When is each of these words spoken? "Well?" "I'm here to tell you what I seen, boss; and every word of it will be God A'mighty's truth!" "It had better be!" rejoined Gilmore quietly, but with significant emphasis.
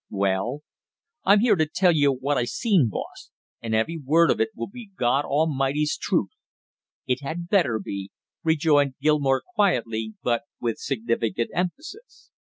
"Well?" 0.09 0.61
"I'm 1.25 1.41
here 1.41 1.55
to 1.55 1.67
tell 1.67 1.91
you 1.91 2.11
what 2.11 2.35
I 2.35 2.45
seen, 2.45 2.89
boss; 2.89 3.29
and 3.61 3.75
every 3.75 3.99
word 4.03 4.31
of 4.31 4.41
it 4.41 4.49
will 4.55 4.65
be 4.67 4.89
God 4.97 5.25
A'mighty's 5.25 5.95
truth!" 5.95 6.31
"It 7.05 7.21
had 7.21 7.49
better 7.49 7.77
be!" 7.77 8.09
rejoined 8.43 8.95
Gilmore 8.99 9.43
quietly, 9.53 10.15
but 10.23 10.41
with 10.59 10.79
significant 10.79 11.51
emphasis. 11.53 12.31